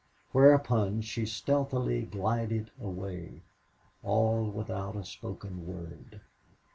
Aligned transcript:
Whereupon 0.31 1.01
she 1.01 1.27
stealthily 1.27 2.07
glided 2.07 2.71
away 2.81 3.43
all 4.01 4.49
without 4.49 4.95
a 4.95 5.05
spoken 5.05 5.67
word. 5.67 6.21